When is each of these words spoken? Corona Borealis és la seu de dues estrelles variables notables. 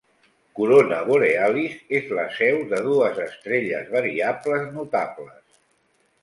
Corona 0.59 1.01
Borealis 1.09 1.75
és 1.99 2.09
la 2.19 2.23
seu 2.37 2.57
de 2.71 2.79
dues 2.87 3.21
estrelles 3.27 3.93
variables 3.99 4.67
notables. 4.81 5.63